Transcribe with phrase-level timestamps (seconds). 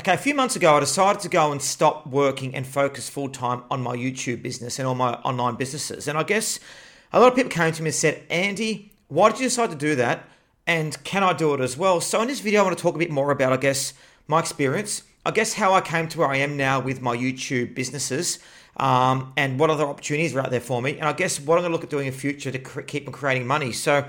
[0.00, 3.28] Okay, a few months ago, I decided to go and stop working and focus full
[3.28, 6.08] time on my YouTube business and all my online businesses.
[6.08, 6.58] And I guess
[7.12, 9.76] a lot of people came to me and said, Andy, why did you decide to
[9.76, 10.26] do that?
[10.66, 12.00] And can I do it as well?
[12.00, 13.92] So, in this video, I want to talk a bit more about, I guess,
[14.26, 17.74] my experience, I guess, how I came to where I am now with my YouTube
[17.74, 18.38] businesses.
[18.78, 21.62] Um, and what other opportunities are out there for me, and I guess what I'm
[21.62, 23.72] going to look at doing in the future to cre- keep on creating money.
[23.72, 24.06] So,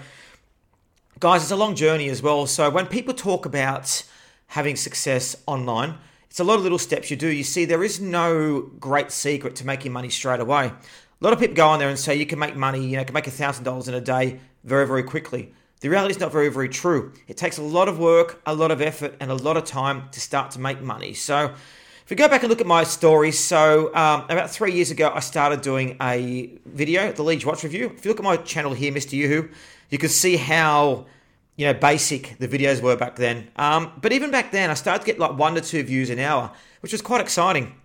[1.20, 2.48] guys, it's a long journey as well.
[2.48, 4.04] So, when people talk about
[4.52, 5.95] having success online.
[6.29, 7.27] It's a lot of little steps you do.
[7.27, 10.65] You see, there is no great secret to making money straight away.
[10.65, 13.06] A lot of people go on there and say you can make money, you know,
[13.06, 15.54] can make a $1,000 in a day very, very quickly.
[15.79, 17.14] The reality is not very, very true.
[17.29, 20.09] It takes a lot of work, a lot of effort, and a lot of time
[20.11, 21.14] to start to make money.
[21.14, 21.54] So,
[22.04, 25.14] if we go back and look at my story, so um, about three years ago,
[25.15, 27.93] I started doing a video, the Lige Watch Review.
[27.95, 29.14] If you look at my channel here, Mr.
[29.14, 29.50] Yoo-Hoo,
[29.89, 31.06] you can see how
[31.55, 33.50] you know, basic the videos were back then.
[33.55, 36.19] Um, but even back then, I started to get like one to two views an
[36.19, 37.75] hour, which was quite exciting.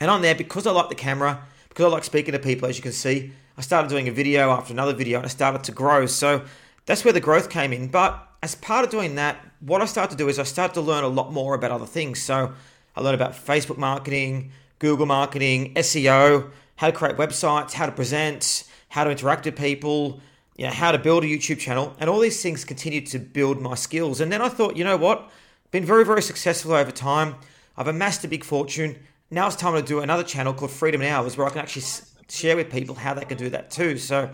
[0.00, 2.76] And on there, because I like the camera, because I like speaking to people, as
[2.76, 5.72] you can see, I started doing a video after another video and I started to
[5.72, 6.06] grow.
[6.06, 6.44] So
[6.86, 7.88] that's where the growth came in.
[7.88, 10.80] But as part of doing that, what I started to do is I started to
[10.80, 12.20] learn a lot more about other things.
[12.20, 12.52] So
[12.96, 18.64] I learned about Facebook marketing, Google marketing, SEO, how to create websites, how to present,
[18.88, 20.20] how to interact with people,
[20.56, 23.60] you know, how to build a YouTube channel, and all these things continued to build
[23.60, 24.20] my skills.
[24.20, 25.30] And then I thought, you know what?
[25.70, 27.36] Been very, very successful over time.
[27.76, 28.98] I've amassed a big fortune.
[29.30, 31.84] Now it's time to do another channel called Freedom Hours where I can actually
[32.28, 33.98] share with people how they can do that too.
[33.98, 34.30] So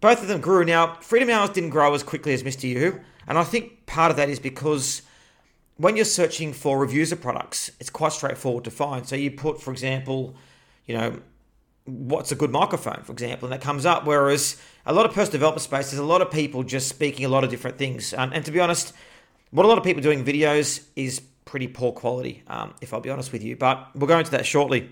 [0.00, 0.64] both of them grew.
[0.64, 2.64] Now, Freedom Hours didn't grow as quickly as Mr.
[2.64, 5.02] You, and I think part of that is because
[5.78, 9.06] when you're searching for reviews of products, it's quite straightforward to find.
[9.06, 10.34] So you put, for example,
[10.86, 11.20] you know,
[11.86, 14.04] what's a good microphone, for example, and that comes up.
[14.04, 17.28] Whereas a lot of personal development space, there's a lot of people just speaking a
[17.28, 18.12] lot of different things.
[18.12, 18.92] Um, and to be honest,
[19.50, 23.10] what a lot of people doing videos is pretty poor quality, um, if I'll be
[23.10, 23.56] honest with you.
[23.56, 24.90] But we'll go into that shortly.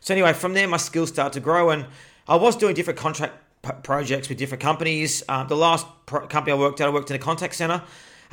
[0.00, 1.86] So anyway, from there, my skills start to grow, and
[2.26, 5.22] I was doing different contract p- projects with different companies.
[5.28, 7.82] Um, the last pro- company I worked at, I worked in a contact center.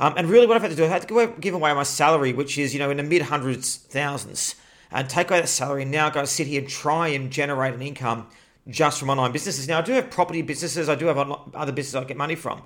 [0.00, 2.32] Um, and really, what I've had to do, I had to give away my salary,
[2.32, 4.54] which is you know in the mid hundreds thousands
[4.90, 7.82] and take away that salary and now go sit here and try and generate an
[7.82, 8.26] income
[8.68, 9.68] just from online businesses.
[9.68, 12.62] Now, I do have property businesses, I do have other businesses I get money from,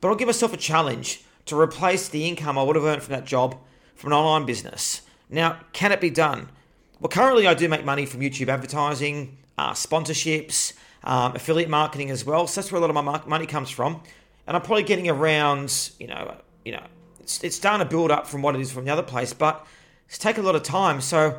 [0.00, 3.12] but I'll give myself a challenge to replace the income I would have earned from
[3.12, 3.56] that job
[3.94, 5.02] from an online business.
[5.28, 6.48] Now, can it be done?
[7.00, 10.74] Well, currently, I do make money from YouTube advertising, uh, sponsorships,
[11.04, 12.46] um, affiliate marketing as well.
[12.46, 14.02] So that's where a lot of my money comes from.
[14.46, 16.84] And I'm probably getting around, you know, you know,
[17.20, 19.66] it's, it's starting to build up from what it is from the other place, but
[20.08, 21.00] it's taken a lot of time.
[21.00, 21.38] So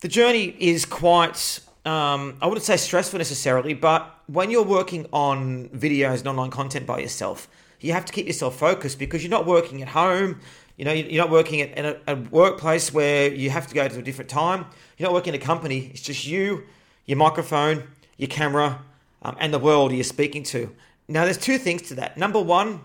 [0.00, 5.68] the journey is quite um, I wouldn't say stressful necessarily, but when you're working on
[5.70, 7.48] videos and online content by yourself,
[7.80, 10.40] you have to keep yourself focused because you're not working at home.
[10.76, 13.98] You know, you're not working at, a, a, workplace where you have to go to
[13.98, 14.66] a different time.
[14.98, 15.90] You're not working in a company.
[15.92, 16.64] It's just you,
[17.06, 17.84] your microphone,
[18.18, 18.82] your camera,
[19.22, 20.74] um, and the world you're speaking to.
[21.08, 22.16] Now, there's two things to that.
[22.16, 22.80] Number one,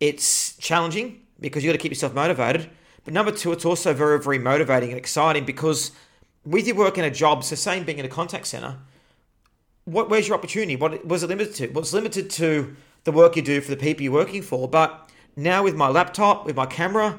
[0.00, 2.70] it's challenging because you got to keep yourself motivated.
[3.04, 5.90] But number two, it's also very, very motivating and exciting because
[6.44, 8.78] with your work in a job, so same being in a contact center,
[9.84, 10.76] what where's your opportunity?
[10.76, 11.68] What was it limited to?
[11.68, 14.68] Well, it's limited to the work you do for the people you're working for.
[14.68, 17.18] But now with my laptop, with my camera,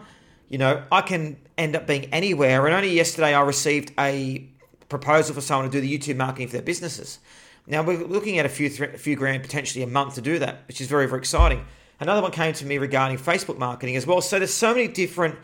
[0.50, 2.66] you know, I can end up being anywhere.
[2.66, 4.48] And only yesterday I received a
[4.90, 7.20] proposal for someone to do the YouTube marketing for their businesses.
[7.68, 10.64] Now we're looking at a few a few grand potentially a month to do that,
[10.68, 11.66] which is very very exciting.
[12.00, 14.22] Another one came to me regarding Facebook marketing as well.
[14.22, 15.36] So there's so many different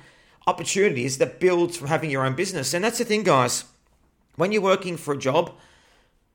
[0.48, 2.74] opportunities that builds from having your own business.
[2.74, 3.66] And that's the thing, guys.
[4.42, 5.52] When you're working for a job,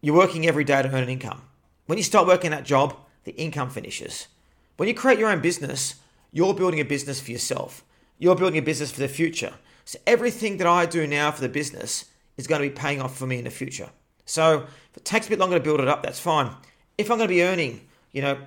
[0.00, 1.43] you're working every day to earn an income.
[1.87, 4.28] When you start working that job, the income finishes.
[4.77, 5.97] When you create your own business,
[6.31, 7.83] you're building a business for yourself.
[8.21, 9.55] You're building a business for the future.
[9.84, 12.05] So everything that I do now for the business
[12.37, 13.91] is going to be paying off for me in the future.
[14.25, 16.53] So if it takes a bit longer to build it up, that's fine.
[16.97, 18.39] If I'm going to be earning, you know,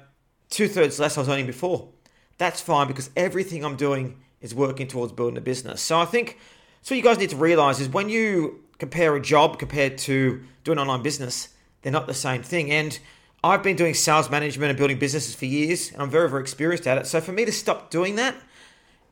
[0.49, 1.89] two thirds less I was earning before,
[2.37, 5.81] that's fine because everything I'm doing is working towards building a business.
[5.81, 6.37] So I think
[6.81, 6.95] so.
[6.95, 10.79] What You guys need to realize is when you compare a job compared to doing
[10.79, 11.49] online business,
[11.81, 12.71] they're not the same thing.
[12.71, 12.97] And
[13.43, 16.87] I've been doing sales management and building businesses for years, and I'm very, very experienced
[16.87, 17.05] at it.
[17.05, 18.35] So for me to stop doing that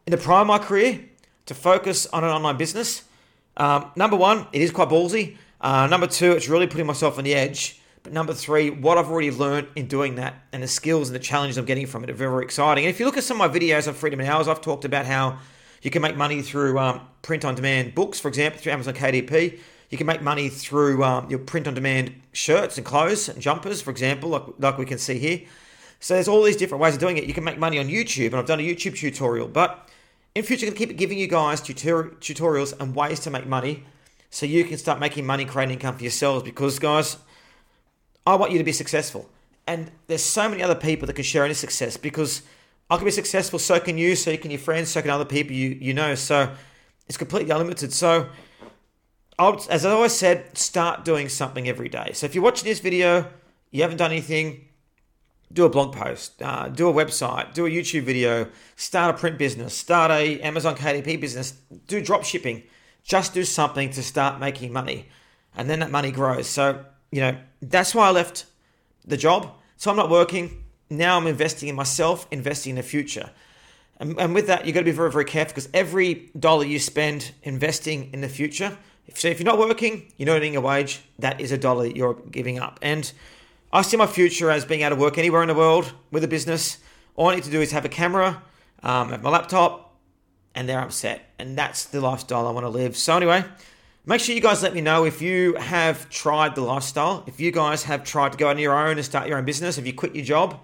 [0.06, 1.02] in the prime of my career,
[1.46, 3.04] to focus on an online business,
[3.56, 5.38] um, number one, it is quite ballsy.
[5.62, 7.80] Uh, number two, it's really putting myself on the edge.
[8.04, 11.20] But number three, what I've already learned in doing that and the skills and the
[11.20, 12.86] challenges I'm getting from it are very, very exciting.
[12.86, 14.86] And if you look at some of my videos on Freedom in Hours, I've talked
[14.86, 15.40] about how
[15.82, 19.60] you can make money through um, print on demand books, for example, through Amazon KDP.
[19.90, 23.82] You can make money through um, your print on demand shirts and clothes and jumpers,
[23.82, 25.42] for example, like, like we can see here.
[26.00, 27.24] So there's all these different ways of doing it.
[27.24, 29.48] You can make money on YouTube, and I've done a YouTube tutorial.
[29.48, 29.90] But
[30.36, 33.48] in future, I'm going to keep giving you guys tutor- tutorials and ways to make
[33.48, 33.84] money
[34.30, 36.44] so you can start making money, creating income for yourselves.
[36.44, 37.18] Because, guys,
[38.26, 39.30] I want you to be successful.
[39.66, 42.42] And there's so many other people that can share any success because
[42.90, 45.54] I can be successful, so can you, so can your friends, so can other people
[45.54, 46.16] you, you know.
[46.16, 46.54] So
[47.08, 47.92] it's completely unlimited.
[47.92, 48.30] So,
[49.40, 52.12] I'll, as I always said, start doing something every day.
[52.14, 53.30] So if you're watching this video,
[53.72, 54.68] you haven't done anything,
[55.52, 59.38] do a blog post, uh, do a website, do a YouTube video, start a print
[59.38, 61.52] business, start a Amazon KDP business,
[61.88, 62.64] do drop shipping.
[63.04, 65.08] Just do something to start making money,
[65.56, 66.48] and then that money grows.
[66.48, 68.48] So you know that's why I left
[69.06, 69.50] the job.
[69.78, 71.18] So I'm not working now.
[71.18, 73.30] I'm investing in myself, investing in the future,
[74.00, 76.80] and, and with that you've got to be very very careful because every dollar you
[76.80, 78.78] spend investing in the future.
[79.08, 81.02] if, So if you're not working, you're not earning a wage.
[81.20, 83.12] That is a dollar that you're giving up, and
[83.72, 86.28] I see my future as being able to work anywhere in the world with a
[86.28, 86.78] business.
[87.16, 88.42] All I need to do is have a camera,
[88.82, 89.96] um, have my laptop,
[90.56, 91.30] and there I'm set.
[91.38, 92.96] And that's the lifestyle I want to live.
[92.96, 93.44] So, anyway,
[94.08, 97.24] make sure you guys let me know if you have tried the lifestyle.
[97.28, 99.78] If you guys have tried to go on your own and start your own business,
[99.78, 100.60] if you quit your job,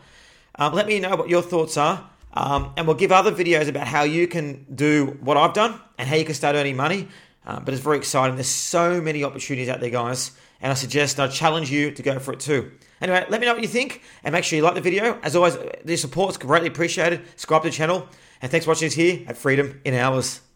[0.55, 2.09] um, let me know what your thoughts are.
[2.35, 6.07] Um, and we'll give other videos about how you can do what I've done and
[6.07, 7.09] how you can start earning money.
[7.45, 8.35] Uh, but it's very exciting.
[8.35, 10.31] There's so many opportunities out there, guys.
[10.61, 12.71] And I suggest, I challenge you to go for it too.
[13.01, 15.19] Anyway, let me know what you think and make sure you like the video.
[15.21, 17.21] As always, the support is greatly appreciated.
[17.31, 18.07] Subscribe to the channel.
[18.41, 20.52] And thanks for watching us here at Freedom in Hours.